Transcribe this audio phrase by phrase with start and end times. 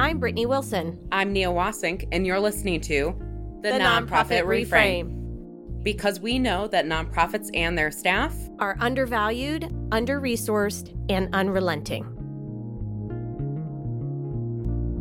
[0.00, 0.96] I'm Brittany Wilson.
[1.10, 3.16] I'm Nia Wasink, and you're listening to
[3.62, 5.82] The, Nonprofit, Reframe.
[5.82, 12.06] Because we know that nonprofits and their staff Are undervalued, under resourced, and unrelenting.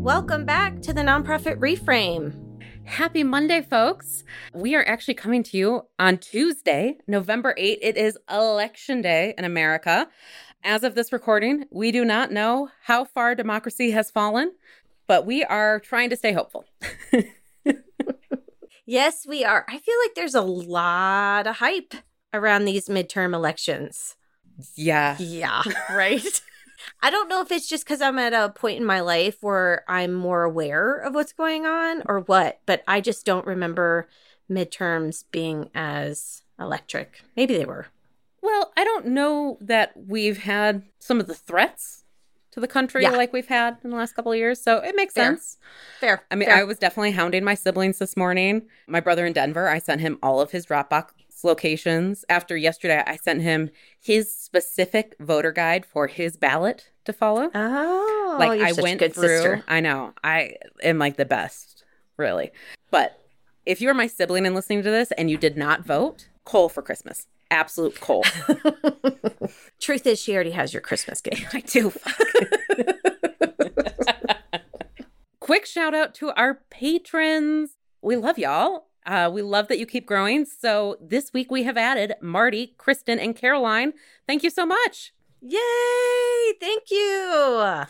[0.01, 2.33] Welcome back to the Nonprofit Reframe.
[2.85, 4.23] Happy Monday, folks.
[4.55, 7.77] We are actually coming to you on Tuesday, November 8th.
[7.83, 10.07] It is election day in America.
[10.63, 14.53] As of this recording, we do not know how far democracy has fallen,
[15.07, 16.65] but we are trying to stay hopeful.
[18.89, 19.65] Yes, we are.
[19.67, 21.93] I feel like there's a lot of hype
[22.33, 24.15] around these midterm elections.
[24.75, 25.17] Yeah.
[25.19, 25.61] Yeah,
[25.93, 26.41] right.
[27.01, 29.83] I don't know if it's just because I'm at a point in my life where
[29.89, 34.07] I'm more aware of what's going on or what, but I just don't remember
[34.49, 37.23] midterms being as electric.
[37.35, 37.87] Maybe they were.
[38.41, 42.05] Well, I don't know that we've had some of the threats
[42.57, 43.11] to the country Yeah.
[43.11, 45.25] like we've had in the last couple of years, so it makes Fair.
[45.25, 45.57] sense.
[45.99, 46.23] Fair.
[46.31, 46.57] I mean, fair.
[46.57, 48.63] I was definitely hounding my siblings this morning.
[48.87, 51.09] My brother in Denver, I sent him all of his Dropbox
[51.43, 52.25] locations.
[52.29, 53.69] After yesterday, I sent him
[54.01, 57.51] his specific voter guide for his ballot to follow.
[57.53, 59.27] Oh, like I went good through.
[59.27, 59.63] sister.
[59.67, 60.13] I know.
[60.23, 61.83] I am like the best,
[62.17, 62.49] really.
[62.89, 63.19] But
[63.67, 66.81] if you're my sibling and listening to this and you did not vote, coal for
[66.81, 67.27] Christmas.
[67.49, 68.23] Absolute coal.
[69.79, 71.45] Truth is, she already has your Christmas gift.
[71.55, 71.93] I do.
[75.39, 77.77] Quick shout out to our patrons.
[78.01, 78.87] We love y'all.
[79.05, 80.43] Uh, we love that you keep growing.
[80.43, 83.93] So this week we have added Marty, Kristen, and Caroline.
[84.27, 85.13] Thank you so much.
[85.41, 86.53] Yay!
[86.59, 87.85] Thank you.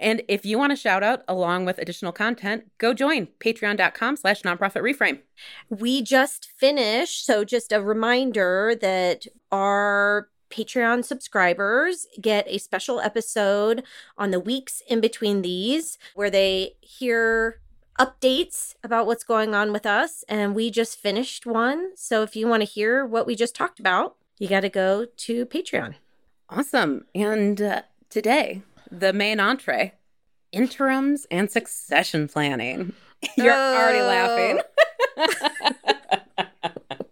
[0.00, 4.42] And if you want a shout out along with additional content, go join patreon.com slash
[4.42, 5.20] nonprofit reframe.
[5.68, 13.84] We just finished, so just a reminder that our Patreon subscribers get a special episode
[14.18, 17.60] on the weeks in between these where they hear
[17.98, 20.24] updates about what's going on with us.
[20.28, 21.90] And we just finished one.
[21.94, 25.04] So if you want to hear what we just talked about, you got to go
[25.04, 25.96] to Patreon.
[26.48, 27.04] Awesome.
[27.14, 29.92] And uh, today, the main entree
[30.52, 32.92] interims and succession planning.
[33.36, 34.60] You're already laughing.
[35.16, 36.46] Oh.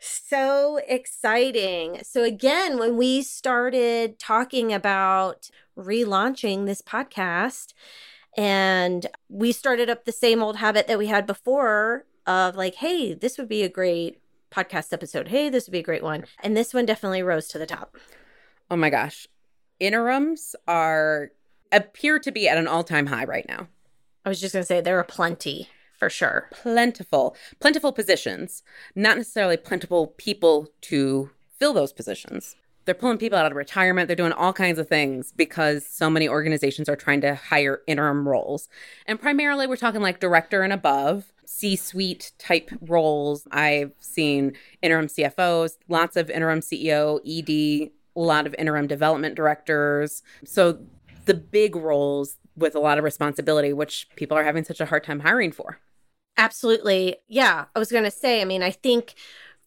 [0.00, 2.00] so exciting.
[2.02, 7.74] So, again, when we started talking about relaunching this podcast,
[8.36, 13.14] and we started up the same old habit that we had before of like, hey,
[13.14, 14.20] this would be a great
[14.50, 15.28] podcast episode.
[15.28, 16.24] Hey, this would be a great one.
[16.42, 17.96] And this one definitely rose to the top.
[18.70, 19.26] Oh my gosh.
[19.80, 21.32] Interims are
[21.72, 23.68] appear to be at an all-time high right now.
[24.24, 26.48] I was just going to say there are plenty for sure.
[26.50, 28.62] Plentiful, plentiful positions,
[28.94, 32.56] not necessarily plentiful people to fill those positions.
[32.86, 34.08] They're pulling people out of retirement.
[34.08, 38.26] They're doing all kinds of things because so many organizations are trying to hire interim
[38.26, 38.68] roles.
[39.06, 43.46] And primarily, we're talking like director and above, C suite type roles.
[43.52, 50.22] I've seen interim CFOs, lots of interim CEO, ED, a lot of interim development directors.
[50.44, 50.80] So,
[51.24, 55.04] the big roles with a lot of responsibility, which people are having such a hard
[55.04, 55.78] time hiring for.
[56.36, 57.16] Absolutely.
[57.28, 57.66] Yeah.
[57.74, 59.14] I was going to say, I mean, I think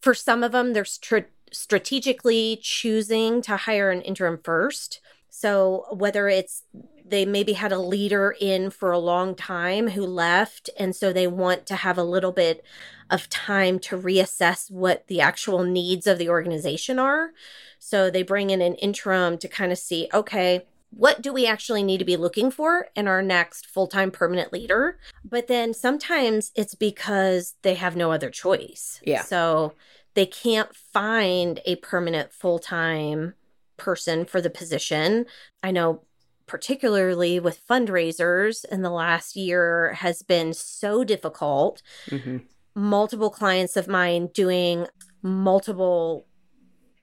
[0.01, 4.99] for some of them, they're str- strategically choosing to hire an interim first.
[5.29, 6.63] So whether it's
[7.05, 11.27] they maybe had a leader in for a long time who left, and so they
[11.27, 12.63] want to have a little bit
[13.09, 17.31] of time to reassess what the actual needs of the organization are.
[17.77, 20.65] So they bring in an interim to kind of see, okay,
[20.95, 24.53] what do we actually need to be looking for in our next full time permanent
[24.53, 24.99] leader?
[25.23, 29.01] But then sometimes it's because they have no other choice.
[29.03, 29.23] Yeah.
[29.23, 29.73] So
[30.13, 33.33] they can't find a permanent full time
[33.77, 35.25] person for the position.
[35.61, 36.03] I know
[36.45, 42.37] particularly with fundraisers in the last year has been so difficult Mm-hmm.
[42.75, 44.87] multiple clients of mine doing
[45.21, 46.27] multiple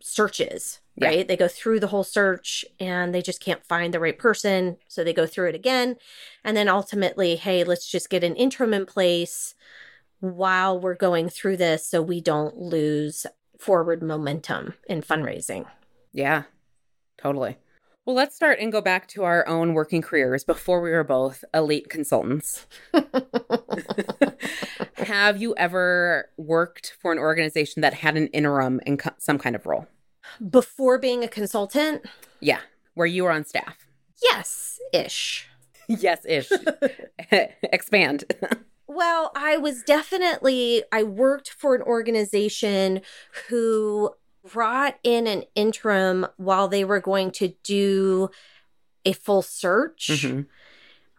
[0.03, 1.09] searches, Yeah.
[1.09, 1.29] right?
[1.29, 4.77] They go through the whole search and they just can't find the right person.
[4.87, 5.97] So they go through it again.
[6.45, 9.55] And then ultimately, hey, let's just get an interim in place
[10.21, 13.27] while we're going through this so we don't lose
[13.59, 15.67] forward momentum in fundraising.
[16.13, 16.45] Yeah,
[17.19, 17.57] totally.
[18.07, 21.45] Well, let's start and go back to our own working careers before we were both
[21.55, 22.67] elite consultants.
[24.97, 29.55] Have you ever worked for an organization that had an interim in co- some kind
[29.55, 29.87] of role?
[30.51, 32.05] Before being a consultant,
[32.41, 32.61] Yeah,
[32.95, 33.87] where you were on staff.
[34.23, 35.49] yes, ish.
[35.89, 36.51] yes, ish.
[37.63, 38.25] Expand.
[38.93, 43.03] Well, I was definitely, I worked for an organization
[43.49, 44.11] who
[44.53, 48.31] brought in an interim while they were going to do
[49.05, 50.47] a full search Mhm.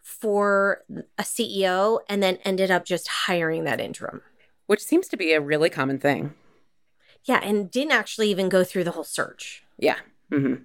[0.04, 0.84] for
[1.18, 4.22] a CEO and then ended up just hiring that interim.
[4.68, 6.34] Which seems to be a really common thing.
[7.26, 9.64] Yeah, and didn't actually even go through the whole search.
[9.78, 9.98] Yeah.
[10.30, 10.56] hmm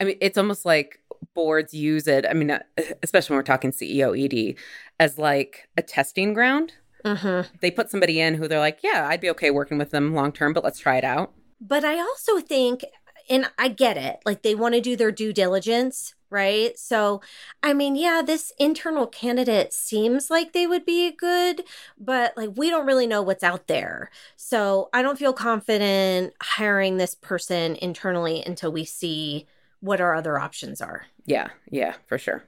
[0.00, 1.00] I mean, it's almost like
[1.34, 2.24] boards use it.
[2.28, 2.62] I mean, uh,
[3.02, 4.56] especially when we're talking CEO ED,
[5.00, 6.72] as like a testing ground.
[7.04, 7.54] Mm-hmm.
[7.60, 10.32] They put somebody in who they're like, yeah, I'd be okay working with them long
[10.32, 11.32] term, but let's try it out.
[11.60, 12.84] But I also think,
[13.30, 16.78] and I get it, like they want to do their due diligence, right?
[16.78, 17.20] So,
[17.62, 21.62] I mean, yeah, this internal candidate seems like they would be good,
[21.98, 24.10] but like we don't really know what's out there.
[24.36, 29.46] So, I don't feel confident hiring this person internally until we see
[29.80, 31.06] what our other options are.
[31.24, 32.44] Yeah, yeah, for sure.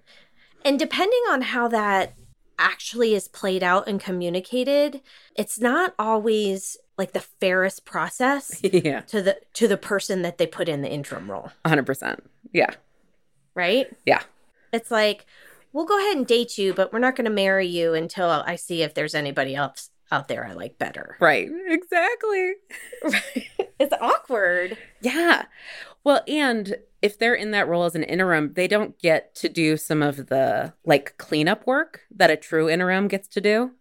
[0.64, 2.14] And depending on how that
[2.58, 5.00] actually is played out and communicated,
[5.36, 10.46] it's not always like the fairest process yeah, to the to the person that they
[10.46, 12.20] put in the interim role, 100%.
[12.52, 12.70] Yeah,
[13.58, 13.86] right?
[14.06, 14.22] yeah,
[14.72, 15.26] It's like
[15.74, 18.56] we'll go ahead and date you, but we're not going to marry you until I
[18.56, 21.16] see if there's anybody else out there I like better.
[21.20, 21.48] right.
[21.66, 22.52] Exactly.
[23.78, 24.78] it's awkward.
[25.02, 25.44] Yeah.
[26.04, 29.76] Well, and if they're in that role as an interim, they don't get to do
[29.76, 33.72] some of the like cleanup work that a true interim gets to do.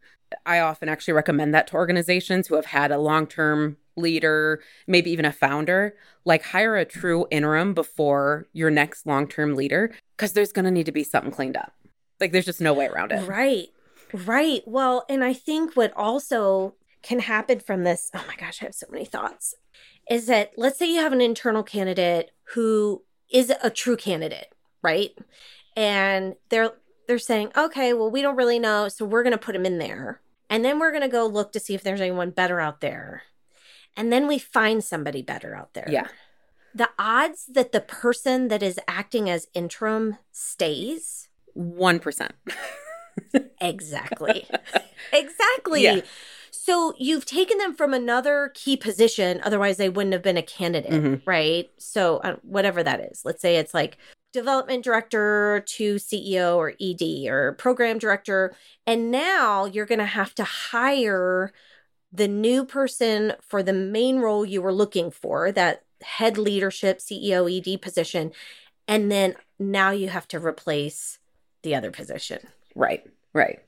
[0.45, 5.12] I often actually recommend that to organizations who have had a long term leader, maybe
[5.12, 5.95] even a founder.
[6.25, 10.71] Like, hire a true interim before your next long term leader because there's going to
[10.71, 11.74] need to be something cleaned up.
[12.19, 13.27] Like, there's just no way around it.
[13.27, 13.69] Right.
[14.13, 14.62] Right.
[14.65, 18.75] Well, and I think what also can happen from this, oh my gosh, I have
[18.75, 19.56] so many thoughts,
[20.09, 25.12] is that let's say you have an internal candidate who is a true candidate, right?
[25.75, 26.74] And they're
[27.07, 29.77] they're saying, "Okay, well, we don't really know, so we're going to put him in
[29.80, 32.80] there." And then we're going to go look to see if there's anyone better out
[32.81, 33.24] there.
[33.98, 35.88] And then we find somebody better out there.
[35.89, 36.07] Yeah.
[36.75, 41.27] The odds that the person that is acting as interim stays
[41.57, 42.30] 1%.
[43.60, 44.48] Exactly.
[45.12, 45.83] exactly.
[45.83, 46.01] Yeah.
[46.51, 50.92] So you've taken them from another key position, otherwise they wouldn't have been a candidate,
[50.92, 51.21] Mhm.
[51.25, 51.69] right?
[51.77, 53.98] So uh, whatever that is, let's say it's like
[54.33, 58.53] development director to CEO or ED or program director,
[58.85, 61.51] and now you're going to have to hire
[62.12, 67.50] the new person for the main role you were looking for, that head leadership CEO
[67.50, 68.31] ED position,
[68.88, 71.19] and then now you have to replace
[71.63, 72.39] the other position.
[72.75, 73.03] Right,
[73.33, 73.59] right.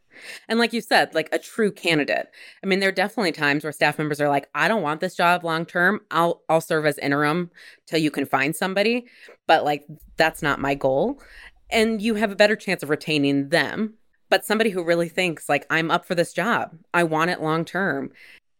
[0.47, 2.27] And like you said, like a true candidate.
[2.63, 5.15] I mean, there are definitely times where staff members are like, I don't want this
[5.15, 6.01] job long term.
[6.11, 7.51] I'll I'll serve as interim
[7.85, 9.05] till you can find somebody.
[9.47, 9.85] But like
[10.17, 11.21] that's not my goal.
[11.69, 13.95] And you have a better chance of retaining them.
[14.29, 16.77] But somebody who really thinks like I'm up for this job.
[16.93, 18.11] I want it long term.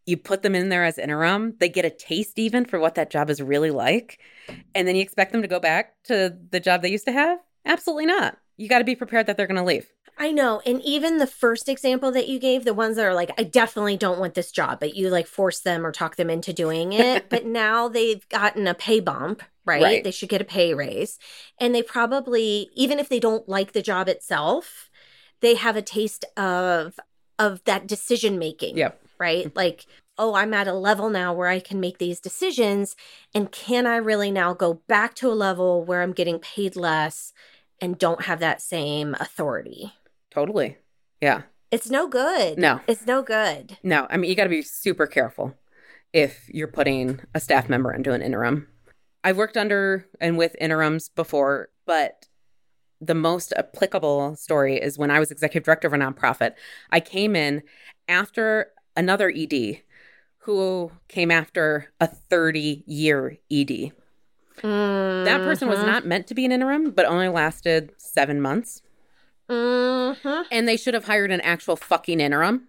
[0.06, 3.12] You put them in there as interim, they get a taste even for what that
[3.12, 4.20] job is really like.
[4.74, 7.38] And then you expect them to go back to the job they used to have?
[7.64, 8.40] Absolutely not.
[8.58, 9.88] You got to be prepared that they're going to leave.
[10.22, 10.62] I know.
[10.66, 13.96] And even the first example that you gave, the ones that are like, I definitely
[13.96, 17.30] don't want this job, but you like force them or talk them into doing it.
[17.30, 19.82] but now they've gotten a pay bump, right?
[19.82, 20.04] Right.
[20.04, 21.20] They should get a pay raise.
[21.58, 24.90] And they probably, even if they don't like the job itself,
[25.40, 27.00] they have a taste of
[27.40, 28.78] of that decision making.
[28.78, 29.02] Yep.
[29.18, 29.46] Right?
[29.46, 29.58] Mm-hmm.
[29.58, 29.86] Like,
[30.18, 32.98] oh, I'm at a level now where I can make these decisions.
[33.34, 37.32] And can I really now go back to a level where I'm getting paid less
[37.80, 39.94] and don't have that same authority?
[40.32, 40.78] Totally.
[41.22, 41.44] Yeah.
[41.72, 42.58] It's no good.
[42.58, 42.82] No.
[42.88, 43.78] It's no good.
[43.84, 45.54] No, I mean, you got to be super careful
[46.14, 48.68] if you're putting a staff member into an interim.
[49.24, 52.28] I've worked under and with interims before, but
[53.02, 56.54] the most applicable story is when I was executive director of a nonprofit.
[56.92, 57.62] I came in
[58.08, 59.82] after another ED
[60.40, 63.92] who came after a 30 year ED.
[64.62, 65.86] That person was Mhm.
[65.86, 68.82] not meant to be an interim, but only lasted seven months.
[69.50, 70.46] Mhm.
[70.52, 72.68] And they should have hired an actual fucking interim.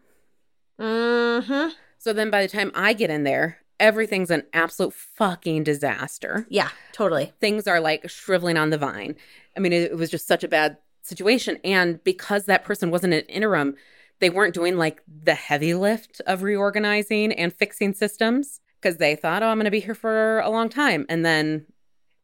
[0.78, 1.72] Mhm.
[1.98, 6.46] So then by the time I get in there, everything's an absolute fucking disaster.
[6.48, 7.32] Yeah, totally.
[7.40, 9.16] Things are like shriveling on the vine.
[9.56, 11.58] I mean, it, it was just such a bad situation.
[11.64, 13.76] And because that person wasn't an interim,
[14.20, 19.42] they weren't doing like the heavy lift of reorganizing and fixing systems because they thought,
[19.42, 21.04] oh, I'm going to be here for a long time.
[21.08, 21.66] And then,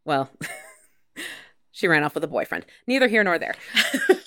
[0.04, 0.30] well,
[1.72, 2.64] she ran off with a boyfriend.
[2.86, 3.54] Neither here nor there.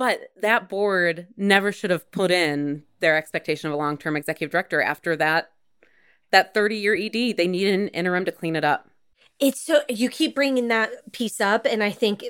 [0.00, 4.80] But that board never should have put in their expectation of a long-term executive director
[4.80, 5.52] after that
[6.30, 7.36] that 30-year ED.
[7.36, 8.88] They need an interim to clean it up.
[9.38, 12.24] It's so you keep bringing that piece up and I think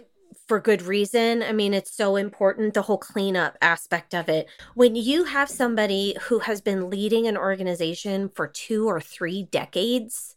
[0.49, 1.45] for good reason.
[1.45, 4.49] I mean, it's so important the whole cleanup aspect of it.
[4.75, 10.35] When you have somebody who has been leading an organization for 2 or 3 decades,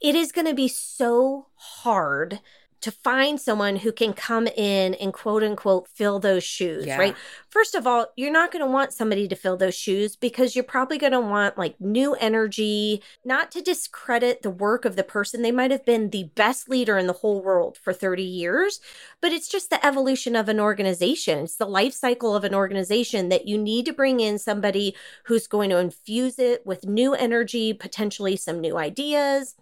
[0.00, 2.40] it is going to be so hard
[2.84, 6.98] to find someone who can come in and quote unquote fill those shoes, Yeah.
[6.98, 7.16] right?
[7.48, 10.64] First of all, you're not going to want somebody to fill those shoes because you're
[10.64, 15.40] probably going to want like new energy, not to discredit the work of the person.
[15.40, 18.80] They might have been the best leader in the whole world for 30 years,
[19.22, 21.44] but it's just the evolution of an organization.
[21.44, 25.46] It's the life cycle of an organization that you need to bring in somebody who's
[25.46, 29.54] going to infuse it with new energy, potentially some new ideas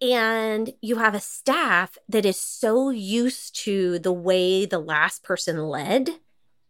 [0.00, 5.58] and you have a staff that is so used to the way the last person
[5.68, 6.10] led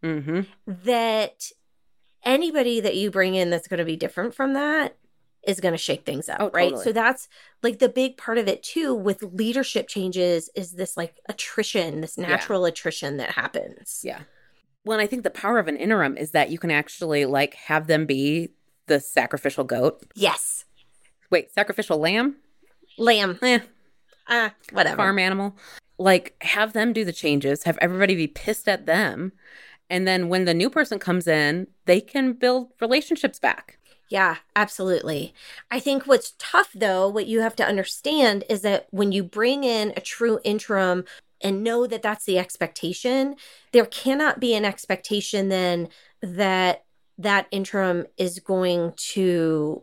[0.05, 0.43] Mm-hmm.
[0.85, 1.51] that
[2.23, 4.97] anybody that you bring in that's going to be different from that
[5.45, 6.85] is going to shake things up Oh, right totally.
[6.85, 7.29] so that's
[7.63, 12.19] like the big part of it too with leadership changes is this like attrition this
[12.19, 14.21] natural attrition that happens Yeah.
[14.85, 17.55] Well, and I think the power of an interim is that you can actually like
[17.55, 18.51] have them be
[18.87, 20.03] the sacrificial goat.
[20.15, 20.65] yes
[21.31, 22.37] Wait, sacrificial lamb?
[22.99, 23.61] Lamb Eh,
[24.29, 25.57] uh whatever farm animal.
[25.99, 29.33] Like have them do the changes, have everybody be pissed at them.
[29.89, 33.79] And then when the new person comes in, they can build relationships back.
[34.09, 35.35] Yeah, absolutely.
[35.71, 39.65] I think what's tough though, what you have to understand is that when you bring
[39.65, 41.05] in a true interim
[41.41, 43.37] and know that that's the expectation,
[43.73, 45.89] there cannot be an expectation then
[46.23, 46.85] that
[47.19, 49.83] that interim is going to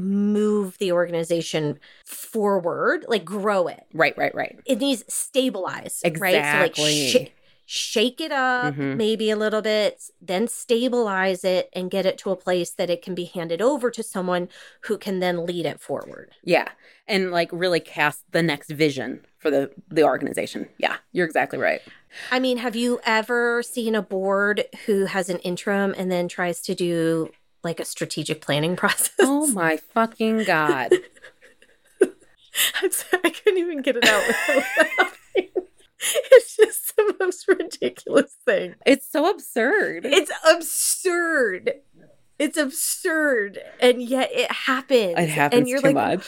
[0.00, 3.84] move the organization forward, like grow it.
[3.92, 4.58] Right, right, right.
[4.66, 6.14] It needs stabilize, right?
[6.14, 6.20] So
[6.60, 7.08] like Exactly.
[7.08, 7.30] sh-
[7.66, 8.96] shake it up Mhm.
[8.96, 13.00] maybe a little bit, then stabilize it and get it to a place that it
[13.00, 14.48] can be handed over to someone
[14.82, 16.32] who can then lead it forward.
[16.42, 16.68] Yeah.
[17.06, 20.68] And like really cast the next vision for the the organization.
[20.78, 21.80] Yeah, you're exactly right.
[22.32, 26.60] I mean, have you ever seen a board who has an interim and then tries
[26.62, 27.30] to do
[27.62, 29.14] like a strategic planning process?
[29.20, 30.92] Oh my fucking god.
[32.82, 34.64] I'm sorry, I couldn't even get it out without
[34.98, 35.48] laughing.
[36.32, 38.74] It's just the most ridiculous thing.
[38.86, 40.06] It's so absurd.
[40.06, 41.72] It's absurd.
[42.38, 45.14] It's absurd, and yet it happens.
[45.18, 46.26] it happens and you're too like, much.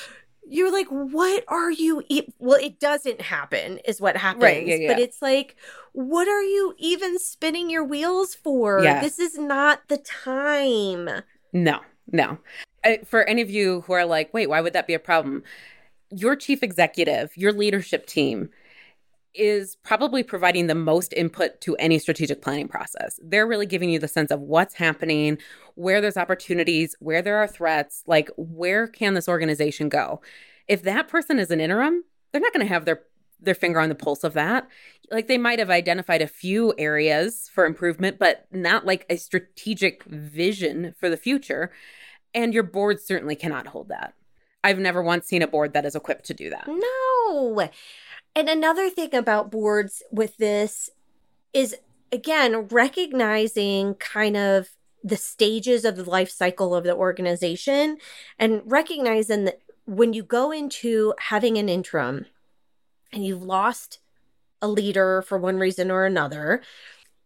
[0.48, 2.02] You're like, what are you?
[2.08, 2.28] E-?
[2.38, 4.42] Well, it doesn't happen, is what happens.
[4.42, 4.92] Right, yeah, yeah.
[4.92, 5.56] But it's like,
[5.92, 8.82] what are you even spinning your wheels for?
[8.82, 9.00] Yeah.
[9.00, 11.08] This is not the time.
[11.52, 11.80] No,
[12.10, 12.38] no.
[12.84, 15.42] I, for any of you who are like, wait, why would that be a problem?
[16.10, 18.50] Your chief executive, your leadership team
[19.34, 23.18] is probably providing the most input to any strategic planning process.
[23.22, 25.38] They're really giving you the sense of what's happening,
[25.74, 30.20] where there's opportunities, where there are threats, like where can this organization go?
[30.68, 33.02] If that person is an interim, they're not going to have their
[33.44, 34.68] their finger on the pulse of that.
[35.10, 40.04] Like they might have identified a few areas for improvement, but not like a strategic
[40.04, 41.72] vision for the future.
[42.34, 44.14] And your board certainly cannot hold that.
[44.64, 46.68] I've never once seen a board that is equipped to do that.
[46.68, 47.68] No.
[48.34, 50.90] And another thing about boards with this
[51.52, 51.76] is,
[52.10, 54.70] again, recognizing kind of
[55.04, 57.98] the stages of the life cycle of the organization
[58.38, 62.26] and recognizing that when you go into having an interim
[63.12, 63.98] and you've lost
[64.62, 66.62] a leader for one reason or another,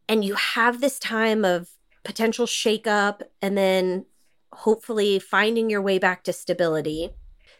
[0.09, 1.69] and you have this time of
[2.03, 4.07] potential shakeup and then
[4.53, 7.11] hopefully finding your way back to stability,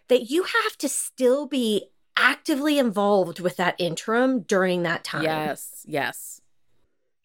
[0.09, 5.23] that you have to still be actively involved with that interim during that time.
[5.25, 6.41] Yes, yes.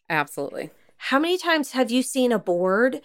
[0.09, 0.71] Absolutely.
[0.97, 3.01] How many times have you seen a board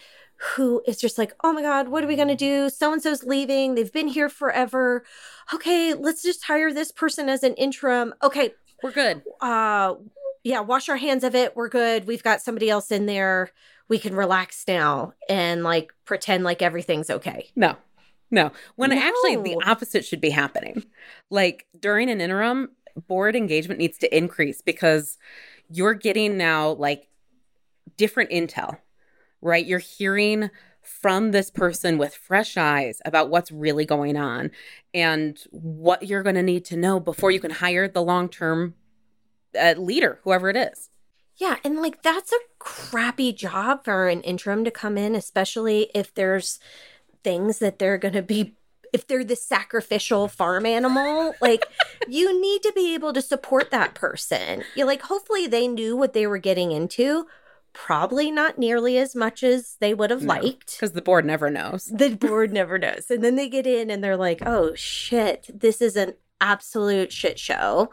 [0.54, 2.68] who is just like, oh my God, what are we going to do?
[2.68, 3.74] So and so's leaving.
[3.74, 5.04] They've been here forever.
[5.54, 8.12] Okay, let's just hire this person as an interim.
[8.22, 8.50] Okay,
[8.82, 9.22] We're good.
[9.40, 9.94] uh,
[10.44, 11.56] yeah, wash our hands of it.
[11.56, 12.06] We're good.
[12.06, 13.50] We've got somebody else in there.
[13.88, 17.48] We can relax now and like pretend like everything's okay.
[17.56, 17.76] No,
[18.30, 18.52] no.
[18.76, 20.84] When actually the opposite should be happening.
[21.30, 22.70] Like during an interim,
[23.08, 25.18] board engagement needs to increase because
[25.68, 27.08] you're getting now like
[27.96, 28.78] different intel,
[29.40, 29.64] right?
[29.64, 34.50] You're hearing from this person with fresh eyes about what's really going on
[34.94, 38.74] and what you're going to need to know before you can hire the long term
[39.60, 40.90] uh, leader, whoever it is.
[41.36, 46.14] Yeah, and like that's a crappy job for an interim to come in, especially if
[46.14, 46.58] there's
[47.26, 48.54] things that they're going to be
[48.92, 51.64] if they're the sacrificial farm animal, like
[52.08, 54.62] you need to be able to support that person.
[54.76, 57.26] You like hopefully they knew what they were getting into,
[57.72, 60.34] probably not nearly as much as they would have No.
[60.34, 60.76] liked.
[60.76, 61.90] Because the board never knows.
[61.92, 63.10] The board never knows.
[63.10, 67.38] And then they get in and they're like, "Oh shit, this is an absolute shit
[67.40, 67.90] show."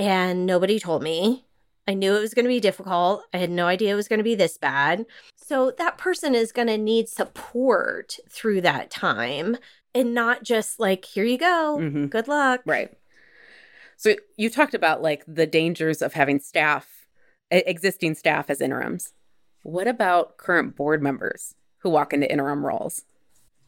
[0.00, 1.44] And nobody told me.
[1.86, 3.24] I knew it was going to be difficult.
[3.34, 5.04] I had no idea it was going to be this bad.
[5.46, 9.58] So that person is going to need support through that time
[9.94, 11.76] and not just like, here you go.
[11.78, 12.08] Mhm.
[12.08, 12.62] Good luck.
[12.64, 12.96] Right.
[13.98, 17.06] So you talked about like the dangers of having staff,
[17.50, 19.12] existing staff as interims.
[19.62, 23.04] What about current board members who walk into interim roles?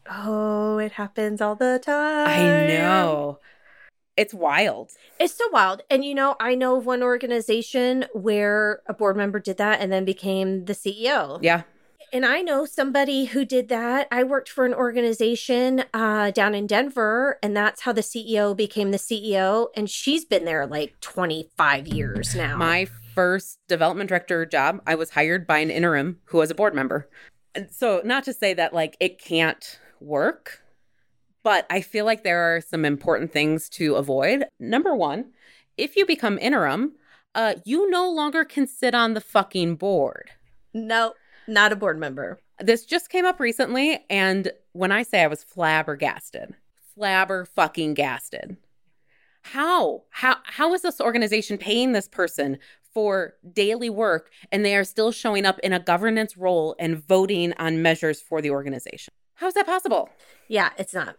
[0.09, 2.27] Oh, it happens all the time.
[2.27, 3.39] I know.
[4.17, 4.91] It's wild.
[5.19, 5.83] It's so wild.
[5.89, 9.91] And you know, I know of one organization where a board member did that and
[9.91, 11.39] then became the CEO.
[11.41, 11.63] Yeah.
[12.13, 14.07] And I know somebody who did that.
[14.11, 18.91] I worked for an organization uh, down in Denver, and that's how the CEO became
[18.91, 19.67] the CEO.
[19.75, 22.55] And she's been there like 25 years now.
[22.55, 26.73] My first development director job, I was hired by an interim who was a board
[26.73, 27.09] member.
[27.53, 30.61] And so, not to say that like it can't work,
[31.47, 34.43] but I feel like there are some important things to avoid.
[34.59, 35.31] Number one,
[35.77, 36.95] if you become interim,
[37.35, 40.31] uh, you no longer can sit on the fucking board.
[40.73, 41.13] no,
[41.47, 42.37] not a board member.
[42.59, 46.53] This just came up recently, and when I say I was flabbergasted,
[46.99, 48.57] flabber fucking gasted.
[49.43, 50.03] How?
[50.09, 52.57] How how is this organization paying this person
[52.93, 57.53] for daily work and they are still showing up in a governance role and voting
[57.53, 59.13] on measures for the organization?
[59.35, 60.09] How is that possible?
[60.49, 61.15] Yeah, it's not.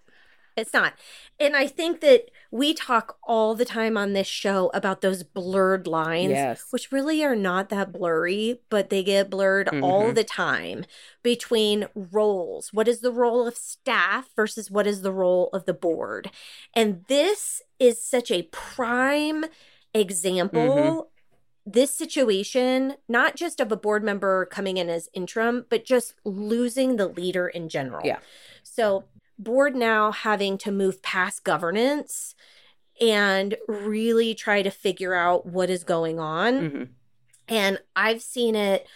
[0.58, 0.94] It's not.
[1.38, 5.86] And I think that we talk all the time on this show about those blurred
[5.86, 6.64] lines, Yes.
[6.70, 10.14] which really are not that blurry, but they get blurred all Mhm.
[10.14, 10.84] the time
[11.22, 12.72] between roles.
[12.72, 16.30] What is the role of staff versus what is the role of the board?
[16.74, 19.44] And this is such a prime
[19.94, 21.10] example.
[21.64, 26.96] This situation, not just of a board member coming in as interim, but just losing
[26.96, 28.06] the leader in general.
[28.06, 28.20] Yeah.
[28.62, 29.04] So,
[29.38, 32.35] board now having to move past governance
[33.00, 36.71] and really try to figure out what is going on.
[36.71, 36.88] Mhm.
[37.49, 38.87] And I've seen it.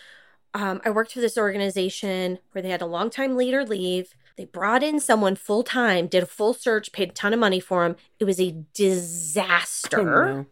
[0.55, 4.15] Um, I worked for this organization where they had a longtime leader leave.
[4.37, 7.61] They brought in someone full time, did a full search, paid a ton of money
[7.61, 7.97] for him.
[8.19, 10.01] It was a disaster.
[10.25, 10.47] Oh, no.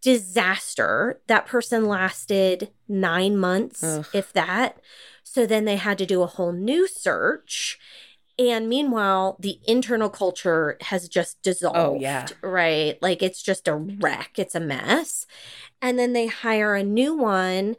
[0.00, 1.20] Disaster.
[1.26, 4.06] That person lasted nine months, Ugh.
[4.12, 4.78] if that.
[5.22, 7.78] So then they had to do a whole new search.
[8.38, 11.76] And meanwhile, the internal culture has just dissolved.
[11.76, 12.26] Oh, yeah.
[12.42, 12.96] Right.
[13.02, 15.26] Like it's just a wreck, it's a mess.
[15.82, 17.76] And then they hire a new one.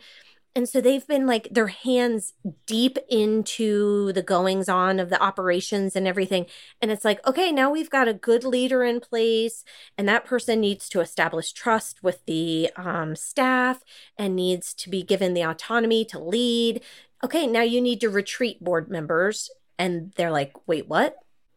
[0.55, 2.33] And so they've been like their hands
[2.65, 6.47] deep into the goings on of the operations and everything.
[6.81, 9.63] And it's like, okay, now we've got a good leader in place,
[9.97, 13.83] and that person needs to establish trust with the um, staff
[14.17, 16.81] and needs to be given the autonomy to lead.
[17.23, 19.49] Okay, now you need to retreat board members.
[19.79, 21.15] And they're like, wait, what?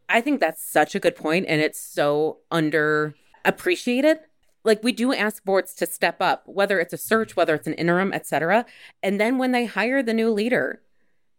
[0.09, 4.17] I think that's such a good point, and it's so underappreciated.
[4.63, 7.73] Like we do ask boards to step up, whether it's a search, whether it's an
[7.73, 8.65] interim, etc.
[9.01, 10.81] And then when they hire the new leader,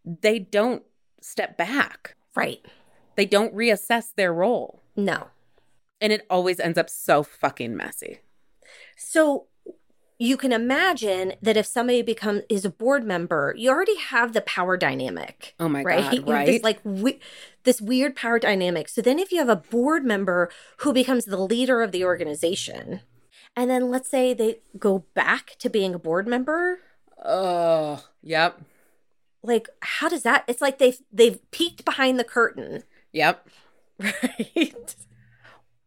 [0.04, 0.82] they don't
[1.22, 2.16] step back.
[2.36, 2.64] Right.
[3.16, 5.28] They don't reassess their role, No.
[6.00, 8.18] and it always ends up so fucking messy.
[8.96, 9.46] So
[10.24, 14.40] you can imagine that if somebody becomes is a board member, you already have the
[14.40, 15.54] power dynamic.
[15.60, 16.24] Oh my right?
[16.24, 16.46] god, right?
[16.46, 17.20] This like we-
[17.64, 18.88] this weird power dynamic.
[18.88, 23.00] So then if you have a board member who becomes the leader of the organization,
[23.54, 26.78] and then let's say they go back to being a board member,
[27.24, 28.60] oh, yep,
[29.42, 32.82] like how does that it's like they've they've peeked behind the curtain.
[33.12, 33.46] yep.
[34.00, 34.96] Right.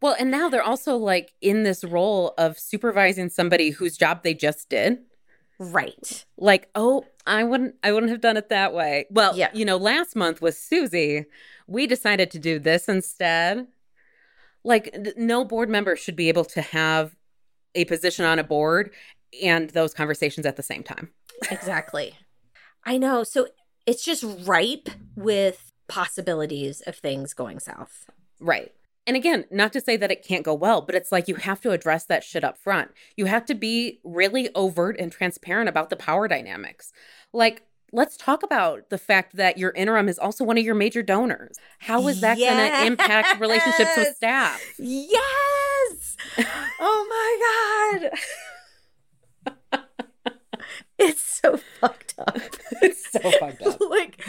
[0.00, 4.34] Well, and now they're also like in this role of supervising somebody whose job they
[4.34, 4.98] just did.
[5.60, 6.24] Right.
[6.36, 9.50] like oh i wouldn't i wouldn't have done it that way well Yeah.
[9.52, 11.24] you know last month with susie
[11.66, 13.66] we decided to do this instead
[14.62, 17.16] like no board member should be able to have
[17.74, 18.92] a position on a board
[19.42, 21.10] and those conversations at the same time
[21.50, 22.14] Exactly.
[22.84, 23.24] I know.
[23.24, 23.48] So
[23.84, 28.08] it's just ripe with possibilities of things going south.
[28.38, 28.70] right
[29.08, 31.60] and again not to say that it can't go well but it's like you have
[31.62, 32.92] to address that shit up front.
[33.16, 36.92] You have to be really overt and transparent about the power dynamics.
[37.32, 41.02] Like let's talk about the fact that your interim is also one of your major
[41.02, 41.56] donors.
[41.78, 44.62] How is that going to impact relationships with staff?
[44.78, 46.16] Yes.
[46.80, 48.18] Oh my god.
[50.98, 52.36] It's so fucked up.
[52.82, 54.24] it's so fucked up like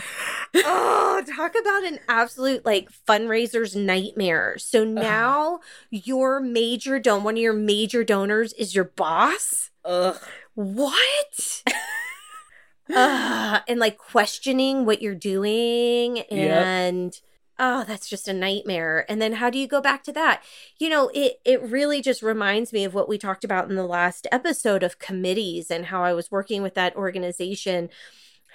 [0.55, 7.41] oh talk about an absolute like fundraiser's nightmare so now your major don one of
[7.41, 10.17] your major donors is your boss Ugh.
[10.55, 11.63] what
[12.95, 17.13] uh, and like questioning what you're doing Yep.
[17.59, 20.41] Oh that's just a nightmare and then how do you go back to that
[20.79, 23.85] you know it it really just reminds me of what we talked about in the
[23.85, 27.89] last episode of committees and how I was working with that organization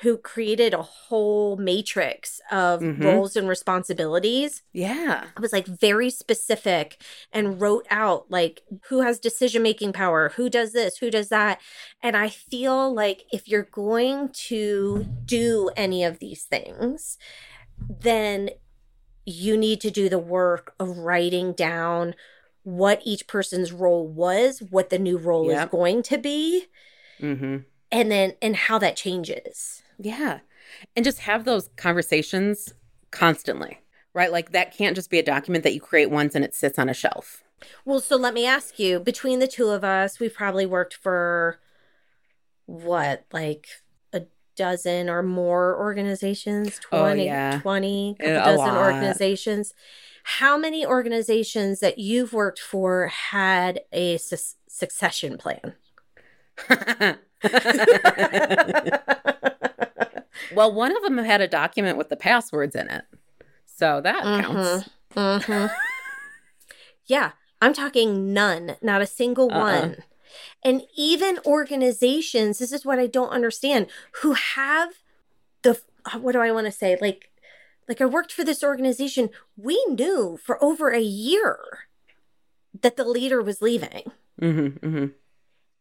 [0.01, 3.05] who created a whole matrix of Mhm.
[3.05, 4.62] roles and responsibilities.
[4.73, 5.27] Yeah.
[5.37, 7.01] It was like very specific
[7.33, 11.61] and wrote out like who has decision making power, who does this, who does that.
[12.03, 17.17] And I feel like if you're going to do any of these things,
[18.01, 18.51] then
[19.25, 22.15] you need to do the work of writing down
[22.63, 26.67] what each person's role was, what the new role is going to be,
[27.21, 27.59] Mm-hmm.
[27.93, 29.83] and then and how that changes.
[29.99, 30.41] Yeah.
[30.97, 32.75] And just have those conversations
[33.11, 33.79] constantly,
[34.13, 34.33] right?
[34.33, 36.89] Like that can't just be a document that you create once and it sits on
[36.89, 37.45] a shelf.
[37.85, 41.61] Well, so let me ask you, between the two of us, we've probably worked for
[42.67, 43.69] what, like
[44.57, 47.59] dozen or more organizations, 20, Oh, yeah.
[47.61, 48.77] 20, A dozen lot.
[48.93, 49.73] organizations.
[50.25, 54.37] How many organizations that you've worked for had a su-
[54.69, 55.75] succession plan?
[60.55, 63.05] well, one of them had a document with the passwords in it.
[63.67, 64.88] So that counts.
[65.14, 65.71] Mhm.
[67.07, 69.81] yeah, I'm talking none, not a single Uh-uh.
[69.81, 69.97] one.
[70.64, 73.87] And even organizations, this is what I don't understand,
[74.23, 74.94] who have
[75.62, 76.97] the uh, what do I want to say?
[77.01, 77.31] Like
[77.88, 81.59] like I worked for this organization, we knew for over a year
[82.81, 84.11] that the leader was leaving.
[84.40, 85.07] Mm-hmm, mm-hmm.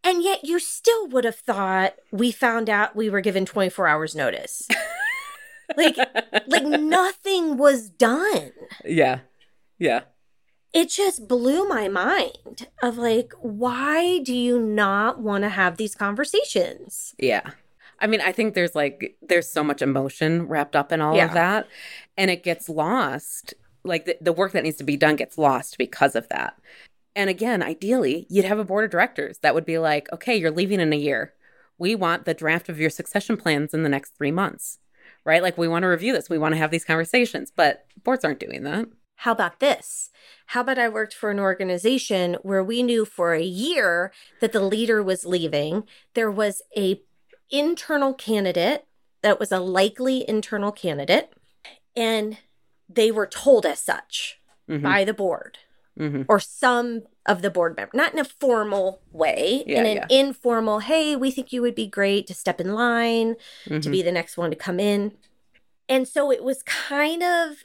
[0.03, 4.15] And yet you still would have thought we found out we were given 24 hours
[4.15, 4.67] notice.
[5.77, 5.97] like
[6.47, 8.51] like nothing was done.
[8.85, 9.19] yeah.
[9.79, 10.01] Yeah.
[10.73, 15.95] It just blew my mind of like why do you not want to have these
[15.95, 17.51] conversations Yeah.
[17.99, 21.25] I mean, I think there's like there's so much emotion wrapped up in all Yeah.
[21.25, 21.67] of that
[22.17, 23.53] and it gets lost.
[23.85, 26.57] Like the, the work that needs to be done gets lost because of that.
[27.15, 30.51] And again, ideally, you'd have a board of directors that would be like, "Okay, you're
[30.51, 31.33] leaving in a year.
[31.77, 34.79] We want the draft of your succession plans in the next 3 months."
[35.23, 35.43] Right?
[35.43, 36.29] Like we want to review this.
[36.29, 38.87] We want to have these conversations, but boards aren't doing that.
[39.23, 40.09] How about this
[40.47, 44.59] how about i worked for an organization where we knew for a year that the
[44.59, 45.83] leader was leaving
[46.13, 47.01] there was a
[47.49, 48.85] internal candidate
[49.21, 51.31] that was a likely internal candidate
[51.95, 52.37] and
[52.89, 54.81] they were told as such Mhm.
[54.81, 55.57] by the board
[55.97, 56.25] Mhm.
[56.27, 60.07] or some of the board member not in a formal way, Yeah, in an yeah.
[60.09, 63.91] informal, hey, we think you would be great to step in line, to Mhm.
[63.91, 65.17] be the next one to come in.
[65.87, 67.63] And so it was kind of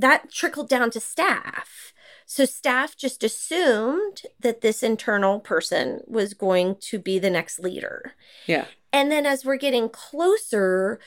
[0.00, 1.92] that trickled down to staff.
[2.26, 8.12] So staff just assumed that this internal person was going to be the next leader.
[8.46, 8.66] Yeah.
[8.92, 11.00] And then as we're getting closer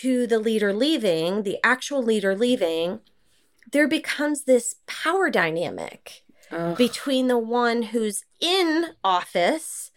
[0.00, 3.00] to the leader leaving, the actual leader leaving,
[3.72, 6.76] there becomes this power dynamic Ugh.
[6.76, 9.90] between the one who's in office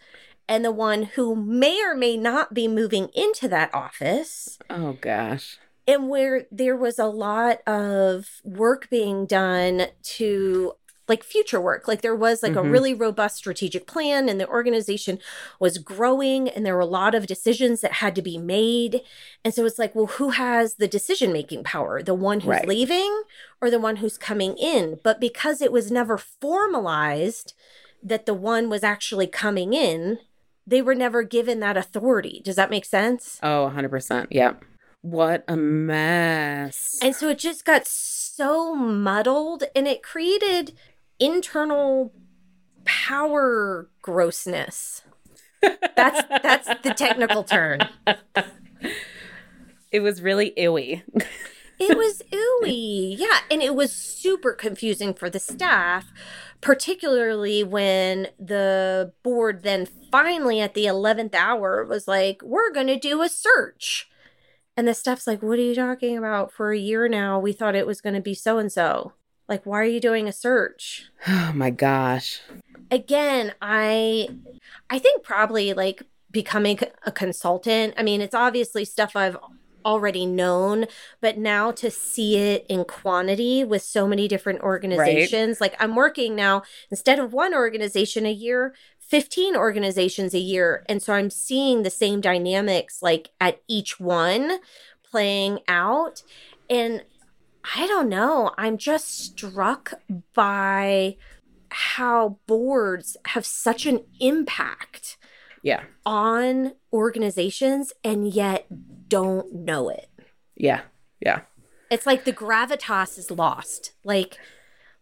[0.48, 4.58] and the one who may or may not be moving into that office.
[4.68, 5.58] oh gosh.
[5.86, 10.72] And where there was a lot of work being done to
[11.06, 11.86] like future work.
[11.86, 12.72] Like there was like a Mhm.
[12.72, 15.18] really robust strategic plan and the organization
[15.60, 19.02] was growing and there were a lot of decisions that had to be made.
[19.44, 22.02] And so it's like, well, who has the decision making power?
[22.02, 22.66] The one who's Right.
[22.66, 23.24] leaving
[23.60, 24.98] or the one who's coming in?
[25.02, 27.52] But because it was never formalized
[28.02, 30.18] that the one was actually coming in,
[30.66, 32.40] they were never given that authority.
[32.42, 33.38] Does that make sense?
[33.42, 34.28] Oh, 100%.
[34.32, 34.64] Yep.
[35.04, 36.98] What a mess.
[37.02, 40.72] And so it just got so muddled and it created
[41.20, 42.14] internal
[42.86, 45.02] power grossness.
[45.60, 47.80] That's that's the technical term.
[49.92, 51.02] it was really ewy.
[51.78, 53.14] It was ooey.
[53.18, 56.10] Yeah, and it was super confusing for the staff,
[56.62, 62.98] particularly when the board then finally at the 11th hour was like, "We're going to
[62.98, 64.08] do a search."
[64.76, 66.52] And the staff's like, "What are you talking about?
[66.52, 69.12] For a year now, we thought it was going to be so and so.
[69.48, 72.40] Like, why are you doing a search?" oh my gosh.
[72.90, 74.28] again i
[74.90, 79.36] i think probably like becoming a consultant i mean it's obviously stuff i've
[79.84, 80.86] already known
[81.20, 86.34] but now to see it in quantity with so many different organizations like i'm working
[86.34, 88.74] now instead of one organization a year
[89.08, 94.58] 15 organizations a year and so i'm seeing the same dynamics like at each one
[95.10, 96.22] playing out
[96.70, 97.04] and
[97.76, 99.94] i don't know i'm just struck
[100.34, 101.16] by
[101.70, 105.16] how boards have such an impact
[105.62, 105.82] Yeah.
[106.06, 108.66] on organizations and yet
[109.08, 110.08] don't know it.
[110.56, 110.82] Yeah.
[111.20, 111.40] Yeah.
[111.90, 113.92] It's like the gravitas is lost.
[114.04, 114.38] Like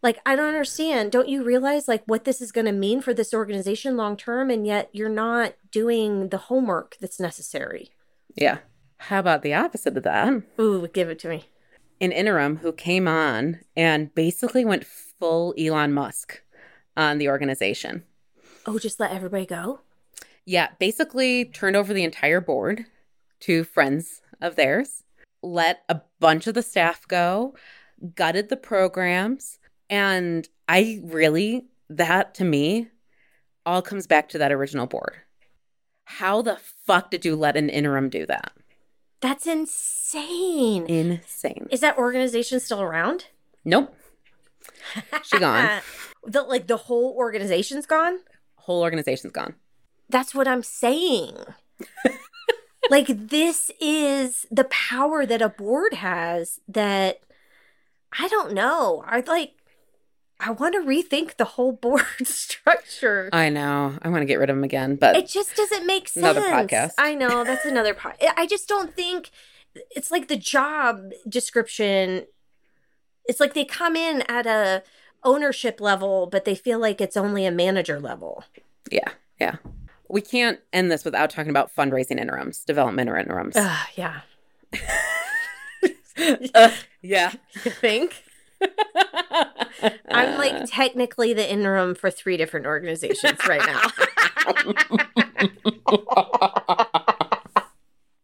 [0.02, 1.12] like I don't understand.
[1.12, 4.50] Don't you realize like what this is going to mean for this organization long term
[4.50, 7.90] and yet you're not doing the homework that's necessary.
[8.34, 8.58] Yeah.
[8.98, 10.42] How about the opposite of that?
[10.60, 11.44] Ooh, give it to me.
[12.00, 16.42] An interim who came on and basically went full Elon Musk
[16.96, 18.04] on the organization.
[18.66, 19.80] Oh, just let everybody go?
[20.44, 22.86] Yeah, basically turned over the entire board
[23.40, 25.04] to friends of theirs,
[25.42, 27.54] let a bunch of the staff go,
[28.14, 29.58] gutted the programs.
[29.92, 32.88] And I really, that to me,
[33.66, 35.16] all comes back to that original board.
[36.04, 38.52] How the fuck did you let an interim do that?
[39.20, 40.86] That's insane.
[40.86, 41.68] Insane.
[41.70, 43.26] Is that organization still around?
[43.66, 43.94] Nope.
[45.24, 45.82] She gone.
[46.26, 48.20] the like the whole organization's gone?
[48.54, 49.56] Whole organization's gone.
[50.08, 51.36] That's what I'm saying.
[52.90, 57.20] like this is the power that a board has that
[58.18, 59.04] I don't know.
[59.06, 59.52] I like
[60.44, 63.30] I want to rethink the whole board structure.
[63.32, 63.96] I know.
[64.02, 66.24] I want to get rid of them again, but it just doesn't make sense.
[66.24, 66.92] Another podcast.
[66.98, 68.16] I know that's another part.
[68.36, 69.30] I just don't think
[69.92, 72.26] it's like the job description.
[73.24, 74.82] It's like they come in at a
[75.22, 78.44] ownership level, but they feel like it's only a manager level.
[78.90, 79.56] yeah, yeah.
[80.08, 83.56] We can't end this without talking about fundraising interims, development or interims.
[83.56, 84.20] Uh, yeah.
[86.54, 86.70] Uh,
[87.02, 87.32] yeah.
[87.64, 88.24] You think?
[90.10, 93.80] I'm like technically the interim for three different organizations right now.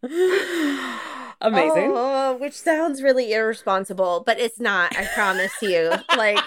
[1.40, 1.92] Amazing.
[1.94, 4.96] Oh, which sounds really irresponsible, but it's not.
[4.96, 5.92] I promise you.
[6.16, 6.38] Like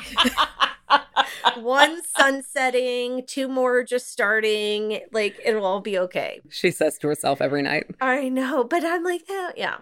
[1.58, 5.02] one sunsetting, two more just starting.
[5.12, 6.42] Like it'll all be okay.
[6.50, 7.88] She says to herself every night.
[8.02, 9.78] I know, but I'm like, oh, yeah,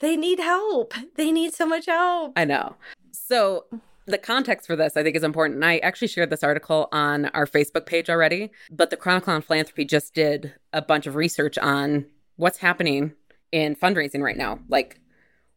[0.00, 0.94] they need help.
[1.16, 2.32] They need so much help.
[2.36, 2.76] I know.
[3.28, 3.66] So
[4.06, 5.62] the context for this, I think, is important.
[5.62, 8.50] I actually shared this article on our Facebook page already.
[8.70, 13.12] But the Chronicle of Philanthropy just did a bunch of research on what's happening
[13.52, 14.60] in fundraising right now.
[14.68, 15.00] Like,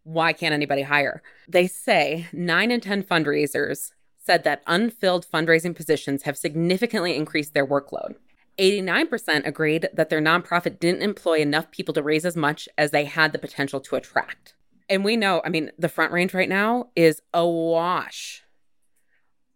[0.03, 1.23] why can't anybody hire?
[1.47, 7.65] They say nine in 10 fundraisers said that unfilled fundraising positions have significantly increased their
[7.65, 8.15] workload.
[8.59, 13.05] 89% agreed that their nonprofit didn't employ enough people to raise as much as they
[13.05, 14.55] had the potential to attract.
[14.91, 18.43] And we know, I mean, the front range right now is awash,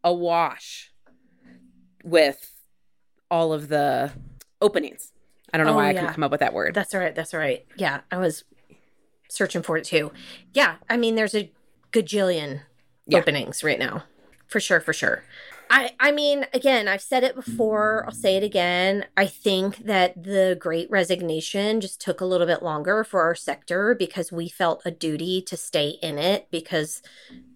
[0.01, 0.93] awash
[2.05, 2.53] with
[3.29, 4.13] all of the
[4.61, 5.11] openings.
[5.53, 5.99] I don't know Oh, why I yeah.
[5.99, 6.73] couldn't come up with that word.
[6.73, 7.13] That's all right.
[7.13, 7.65] That's all right.
[7.75, 8.45] Yeah, I was
[9.29, 10.13] searching for it too.
[10.53, 11.51] Yeah, I mean, there's a
[11.91, 12.61] gajillion
[13.05, 13.19] Yeah.
[13.19, 14.05] openings right now,
[14.47, 15.23] for sure, for sure.
[15.69, 18.05] I, I mean, again, I've said it before.
[18.05, 19.05] I'll say it again.
[19.17, 23.95] I think that the great resignation just took a little bit longer for our sector
[23.95, 27.01] because we felt a duty to stay in it because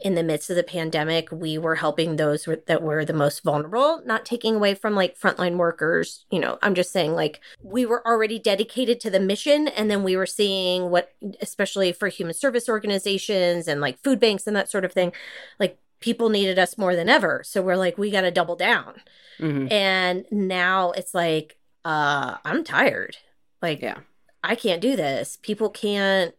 [0.02, 4.02] in the midst of the pandemic, we were helping those that were the most vulnerable,
[4.06, 6.26] not taking away from like frontline workers.
[6.32, 9.68] You know, I'm just saying like we were already dedicated to the mission.
[9.68, 14.48] And then we were seeing what, especially for human service organizations and like food banks
[14.48, 15.12] and that sort of thing,
[15.60, 17.42] like people needed us more than ever.
[17.44, 19.02] So we're like, we got to double down.
[19.40, 19.72] Mhm.
[19.72, 23.18] And now it's like, uh, I'm tired.
[23.62, 24.00] Like, Yeah.
[24.44, 25.38] I can't do this.
[25.42, 26.34] People can't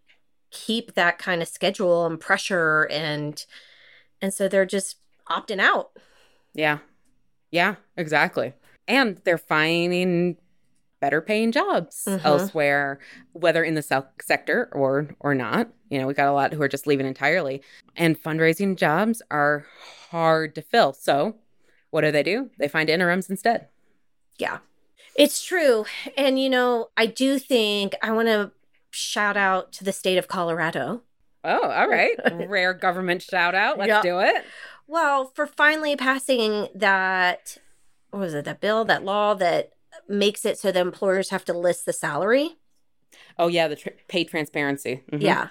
[0.50, 3.44] keep that kind of schedule and pressure and
[4.22, 4.96] and so they're just
[5.30, 5.90] opting out.
[6.54, 6.78] Yeah.
[7.50, 8.52] Yeah, exactly.
[8.88, 10.36] And they're finding
[11.00, 12.24] better paying jobs Mhm.
[12.24, 12.98] elsewhere,
[13.32, 15.68] whether in the sel- sector or or not.
[15.88, 17.62] You know, we got a lot who are just leaving entirely.
[17.96, 19.66] And fundraising jobs are
[20.10, 20.92] hard to fill.
[20.92, 21.36] So,
[21.90, 22.50] what do they do?
[22.58, 23.68] They find interims instead.
[24.38, 24.58] Yeah.
[25.16, 25.84] It's true.
[26.16, 28.52] And you know, I do think I want to
[28.90, 31.02] shout out to the state of Colorado.
[31.44, 32.16] Oh, all right.
[32.48, 33.78] Rare government shout out.
[33.78, 34.44] Let's do it.
[34.86, 37.56] Well, for finally passing that
[38.10, 39.72] what was it, that bill, that law that
[40.08, 42.56] makes it so the employers have to list the salary.
[43.38, 45.02] Oh, yeah, the tr- pay transparency.
[45.12, 45.22] Mhm.
[45.22, 45.48] Yeah.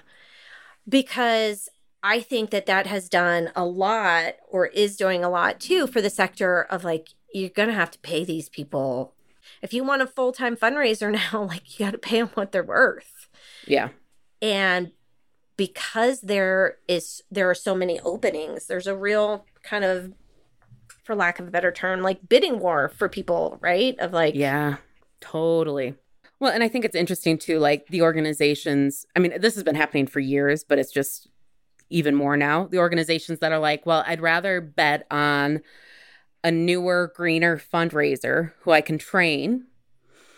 [0.88, 1.70] Because
[2.02, 6.02] I think that that has done a lot or is doing a lot too for
[6.02, 9.14] the sector of like, you're going to have to pay these people.
[9.62, 12.52] If you want a full time fundraiser now, like, you got to pay them what
[12.52, 13.28] they're worth.
[13.68, 13.90] Yeah.
[14.42, 14.92] And
[15.58, 20.14] because there is, there are so many openings, there's a real kind of,
[21.10, 23.98] for lack of a better term, like bidding war for people, right?
[23.98, 24.76] Of like, Yeah,
[25.22, 25.96] totally.
[26.40, 29.08] Well, and I think it's interesting too, like the organizations.
[29.16, 31.28] I mean, this has been happening for years, but it's just
[31.90, 32.68] even more now.
[32.68, 35.62] The organizations that are like, well, I'd rather bet on
[36.44, 39.66] a newer, greener fundraiser who I can train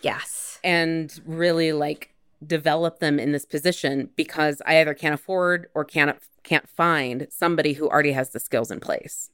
[0.00, 0.58] yes.
[0.64, 2.14] and really like
[2.46, 7.74] develop them in this position because I either can't afford or can't can't find somebody
[7.74, 9.28] who already has the skills in place.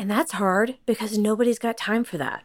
[0.00, 2.42] And that's hard because nobody's got time for that.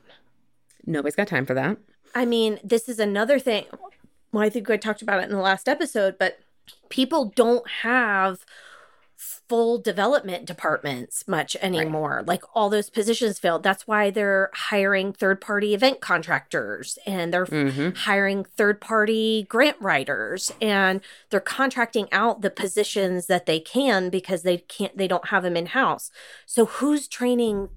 [0.86, 1.78] Nobody's got time for that.
[2.14, 3.64] I mean, this is another thing.
[4.34, 6.40] well, I think I talked about it in the last episode, but
[6.90, 8.46] people don't have
[9.48, 12.18] full development departments much anymore.
[12.18, 12.28] Right.
[12.28, 13.64] Like all those positions filled.
[13.64, 17.96] That's why they're hiring third party event contractors and they're mm-hmm.
[17.96, 24.44] hiring third party grant writers and they're contracting out the positions that they can because
[24.44, 26.12] they can't, they don't have them in house.
[26.46, 27.70] So who's training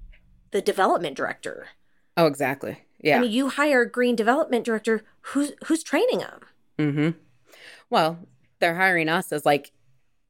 [0.50, 1.68] the development director?
[2.16, 2.78] Oh, exactly.
[3.00, 3.18] Yeah.
[3.18, 5.04] I mean, you hire a green development director.
[5.20, 6.40] Who's who's training them?
[6.78, 7.10] Mm-hmm.
[7.90, 8.18] Well,
[8.58, 9.72] they're hiring us as like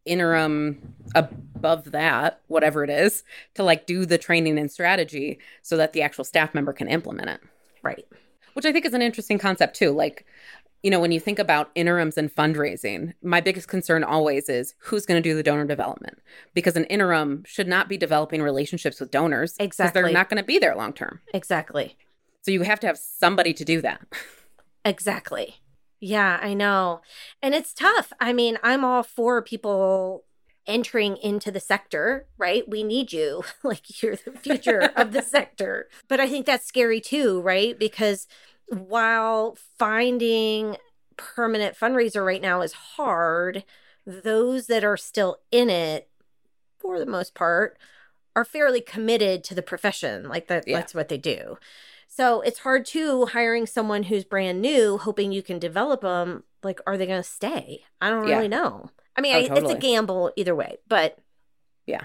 [0.04, 5.92] interim above that, whatever it is, to like do the training and strategy so that
[5.92, 7.40] the actual staff member can implement it.
[7.82, 8.06] Right.
[8.54, 9.90] Which I think is an interesting concept too.
[9.90, 10.26] Like,
[10.82, 15.06] you know, when you think about interims and fundraising, my biggest concern always is who's
[15.06, 16.18] going to do the donor development
[16.54, 19.56] because an interim should not be developing relationships with donors.
[19.58, 20.02] Exactly.
[20.02, 21.20] They're not going to be there long term.
[21.34, 21.96] Exactly.
[22.42, 24.00] So you have to have somebody to do that.
[24.84, 25.56] Exactly.
[26.00, 27.00] Yeah, I know.
[27.42, 28.12] And it's tough.
[28.20, 30.24] I mean, I'm all for people
[30.66, 32.68] entering into the sector, right?
[32.68, 33.42] We need you.
[33.64, 35.88] like you're the future of the sector.
[36.06, 37.76] But I think that's scary too, right?
[37.76, 38.28] Because
[38.68, 40.76] while finding
[41.16, 43.64] permanent fundraiser right now is hard,
[44.06, 46.08] those that are still in it
[46.78, 47.78] for the most part
[48.36, 50.28] are fairly committed to the profession.
[50.28, 50.78] Like that yeah.
[50.78, 51.58] that's what they do.
[52.18, 56.42] So it's hard too hiring someone who's brand new, hoping you can develop them.
[56.64, 57.84] Like, are they going to stay?
[58.00, 58.34] I don't yeah.
[58.34, 58.90] really know.
[59.16, 59.60] I mean, oh, I, totally.
[59.60, 61.20] it's a gamble either way, but
[61.86, 62.00] yeah,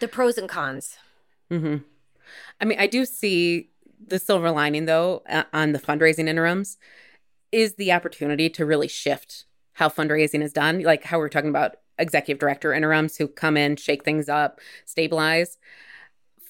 [0.00, 0.98] the pros and cons.
[1.50, 1.78] Hmm.
[2.60, 3.70] I mean, I do see
[4.06, 5.22] the silver lining though
[5.54, 6.76] on the fundraising interims
[7.50, 10.82] is the opportunity to really shift how fundraising is done.
[10.82, 15.56] Like how we're talking about executive director interims who come in, shake things up, stabilize.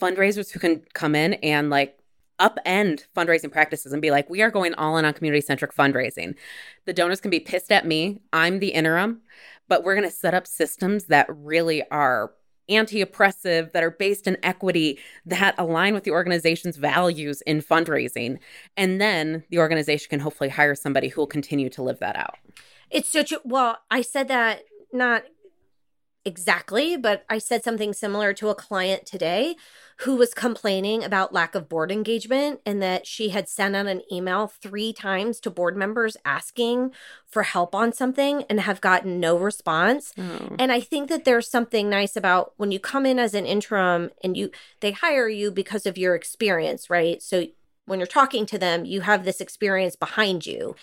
[0.03, 1.98] Fundraisers who can come in and like
[2.40, 6.35] upend fundraising practices and be like, we are going all in on community centric fundraising.
[6.85, 8.20] The donors can be pissed at me.
[8.33, 9.20] I'm the interim,
[9.68, 12.33] but we're going to set up systems that really are
[12.68, 18.38] anti oppressive, that are based in equity, that align with the organization's values in fundraising.
[18.77, 22.37] And then the organization can hopefully hire somebody who will continue to live that out.
[22.90, 25.24] It's such a, well, I said that not
[26.29, 29.57] exactly, but I said something similar to a client today
[30.03, 34.03] who was complaining about lack of board engagement and that she had sent out an
[34.12, 36.93] email three times to board members asking
[37.27, 40.12] for help on something and have gotten no response.
[40.19, 40.55] Oh.
[40.59, 44.11] And I think that there's something nice about when you come in as an interim
[44.23, 47.23] and you they hire you because of your experience, right?
[47.23, 47.47] So
[47.87, 50.77] when you're talking to them, you have this experience behind you.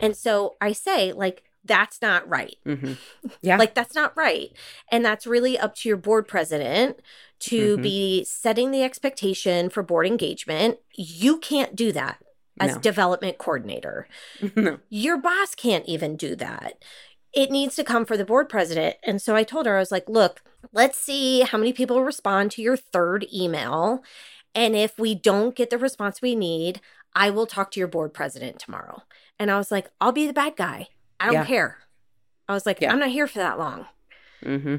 [0.00, 2.56] And so I say like that's not right.
[2.66, 2.94] Mm-hmm.
[3.42, 3.56] Yeah.
[3.56, 4.52] like that's not right.
[4.90, 7.00] And that's really up to your board president
[7.40, 7.82] to mm-hmm.
[7.82, 10.78] be setting the expectation for board engagement.
[10.94, 12.22] You can't do that
[12.58, 12.80] as no.
[12.80, 14.08] development coordinator.
[14.56, 14.78] no.
[14.88, 16.82] Your boss can't even do that.
[17.32, 18.96] It needs to come for the board president.
[19.02, 22.50] And so I told her, I was like, look, let's see how many people respond
[22.52, 24.02] to your third email.
[24.54, 26.80] And if we don't get the response we need,
[27.14, 29.02] I will talk to your board president tomorrow.
[29.38, 30.88] And I was like, I'll be the bad guy.
[31.20, 31.44] I don't yeah.
[31.44, 31.78] care.
[32.48, 32.92] I was like, yeah.
[32.92, 33.86] I'm not here for that long.
[34.44, 34.76] Mm-hmm.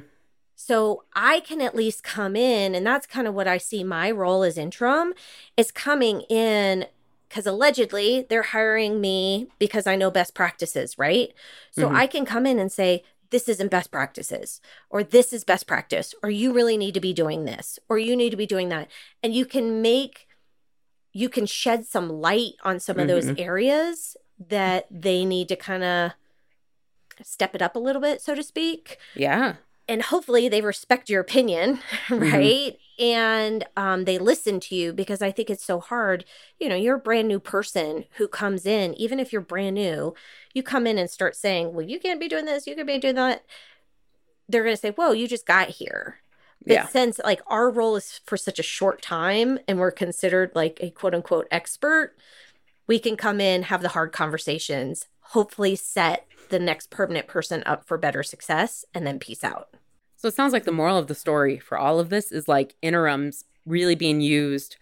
[0.56, 4.10] So I can at least come in, and that's kind of what I see my
[4.10, 5.14] role as interim
[5.56, 6.86] is coming in
[7.30, 11.34] because allegedly they're hiring me because I know best practices, right?
[11.72, 11.96] So mm-hmm.
[11.96, 16.16] I can come in and say, this isn't best practices, or this is best practice,
[16.24, 18.88] or you really need to be doing this, or you need to be doing that.
[19.22, 20.28] And you can make,
[21.12, 23.02] you can shed some light on some mm-hmm.
[23.02, 23.42] of those mm-hmm.
[23.42, 26.12] areas that they need to kind of
[27.24, 28.98] step it up a little bit, so to speak.
[29.16, 29.56] Yeah.
[29.90, 32.20] And hopefully they respect your opinion, mm-hmm.
[32.20, 32.78] right?
[33.00, 33.04] Mm-hmm.
[33.04, 36.26] And um, they listen to you because I think it's so hard.
[36.60, 40.16] You know, you're a brand new person who comes in, even if you're brand new,
[40.54, 42.98] you come in and start saying, well, you can't be doing this, you can be
[42.98, 43.44] doing that.
[44.50, 46.18] They're going to say, whoa, you just got here.
[46.66, 46.88] But yeah.
[46.88, 50.90] since like our role is for such a short time and we're considered like a
[50.90, 52.16] quote unquote expert,
[52.88, 57.86] we can come in, have the hard conversations, hopefully set the next permanent person up
[57.86, 59.70] for better success and then peace out.
[60.16, 62.76] So it sounds like the moral of the story for all of this is like
[62.82, 64.78] interims really being used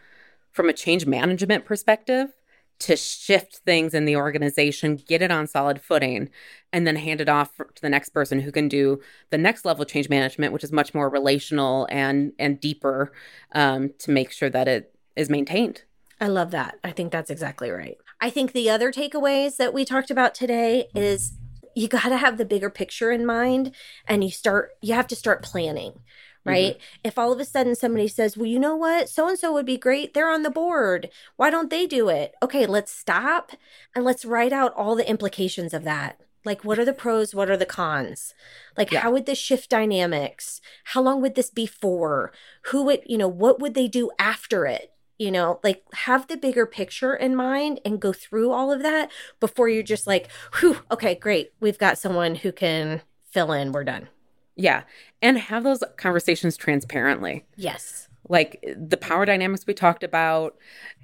[0.52, 2.30] from a change management perspective
[2.78, 6.30] to shift things in the organization, get it on solid footing,
[6.74, 9.84] and then hand it off to the next person who can do the next level
[9.84, 13.12] of change management, which is much more relational and and deeper
[13.54, 15.84] um, to make sure that it is maintained.
[16.20, 16.80] I love that.
[16.84, 17.98] I think that's exactly right.
[18.22, 21.34] I think the other takeaways that we talked about today is
[21.76, 23.72] you got to have the bigger picture in mind
[24.08, 26.00] and you start you have to start planning
[26.46, 26.50] mm-hmm.
[26.50, 26.78] right?
[27.04, 29.10] If all of a sudden somebody says, well, you know what?
[29.10, 30.14] So and so would be great.
[30.14, 31.10] They're on the board.
[31.36, 32.34] Why don't they do it?
[32.42, 33.52] Okay, let's stop
[33.96, 36.20] and let's write out all the implications of that.
[36.44, 37.34] Like, what are the pros?
[37.34, 38.36] What are the cons?
[38.78, 39.00] Like, Yeah.
[39.00, 40.62] how would this shift dynamics?
[40.86, 42.32] How long would this be for?
[42.66, 44.92] Who would, you know, what would they do after it?
[45.18, 49.10] You know, like have the bigger picture in mind and go through all of that
[49.40, 51.54] before you're just like, whew, okay, great.
[51.62, 53.02] We've got someone who can
[53.32, 53.72] fill in.
[53.72, 54.10] We're done.
[54.58, 54.84] Yeah.
[55.22, 57.46] And have those conversations transparently.
[57.56, 58.10] Yes.
[58.28, 60.58] Like the power dynamics we talked about,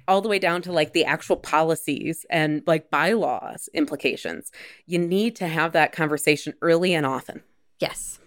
[0.08, 4.50] all the way down to like the actual policies and like bylaws implications.
[4.86, 7.42] You need to have that conversation early and often.
[7.78, 8.18] Yes.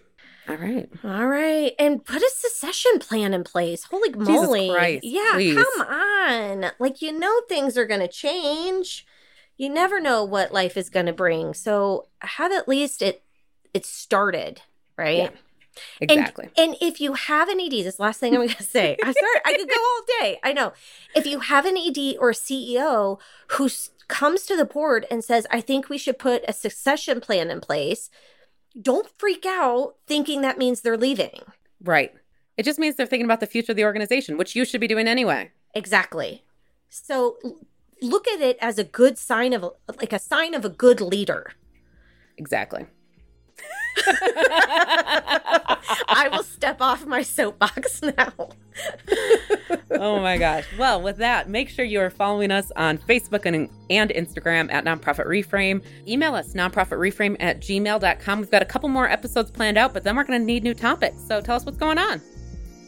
[0.48, 0.90] All right.
[1.04, 1.74] All right.
[1.80, 3.86] And put a succession plan in place.
[3.86, 4.70] Holy moly.
[4.70, 5.56] Christ, yeah, please.
[5.56, 6.72] come on.
[6.80, 9.06] Like, you know, things are going to change.
[9.58, 11.54] You never know what life is going to bring.
[11.54, 13.24] So have at least it
[13.74, 14.62] it started,
[14.98, 15.18] right?
[15.18, 15.30] Yeah.
[16.00, 16.50] Exactly.
[16.58, 18.64] And, and if you have an ED, this is the last thing I'm going to
[18.64, 18.96] say.
[19.04, 20.40] I'm sorry, I could go all day.
[20.44, 20.74] I know.
[21.16, 23.20] If you have an ED or CEO
[23.50, 23.70] who
[24.08, 27.60] comes to the board and says, I think we should put a succession plan in
[27.60, 28.10] place,
[28.82, 31.42] don't freak out thinking that means they're leaving.
[31.84, 32.14] right.
[32.58, 34.88] It just means they're thinking about the future of the organization, which you should be
[34.88, 35.52] doing anyway.
[35.74, 36.46] Exactly.
[36.90, 37.38] So
[38.02, 39.66] look at it as a good sign of,
[40.00, 41.52] like a sign of a good leader.
[42.38, 42.86] Exactly.
[46.08, 48.34] I will step off my soapbox now.
[49.92, 50.66] oh my gosh.
[50.78, 54.86] Well, with that, make sure you are following us on Facebook and, and Instagram at
[54.86, 55.84] Nonprofit Reframe.
[56.08, 58.40] Email us, nonprofitreframe at gmail.com.
[58.40, 60.74] We've got a couple more episodes planned out, but then we're going to need new
[60.74, 61.22] topics.
[61.28, 62.22] So tell us what's going on.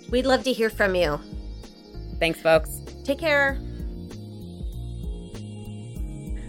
[0.10, 1.20] We'd love to hear from you.
[2.20, 2.82] Thanks, folks.
[3.04, 3.60] Take care.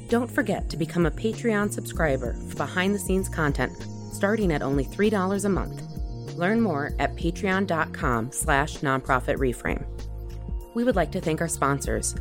[0.08, 3.72] Don't forget to become a Patreon subscriber for behind the scenes content
[4.18, 5.80] starting at only $3 a month.
[6.36, 9.86] Learn more at patreon.com slash nonprofit reframe.
[10.74, 12.14] We would like to thank our sponsors.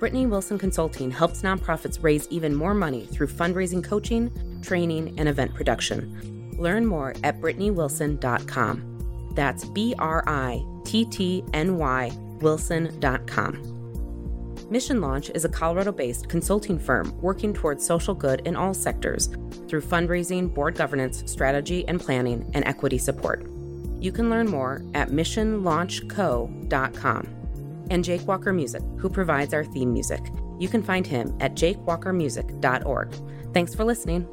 [0.00, 4.30] Brittny Wilson Consulting helps nonprofits raise even more money through fundraising coaching,
[4.62, 6.54] training, and event production.
[6.58, 9.32] Learn more at brittnyWilson.com.
[9.34, 13.73] That's B R I T T N Y Wilson.com.
[14.70, 19.28] Mission Launch is a Colorado based consulting firm working towards social good in all sectors
[19.68, 23.46] through fundraising, board governance, strategy and planning, and equity support.
[24.00, 27.28] You can learn more at missionlaunchco.com.
[27.90, 30.22] And Jake Walker Music, who provides our theme music.
[30.58, 33.14] You can find him at jakewalkermusic.org.
[33.52, 34.26] Thanks for listening.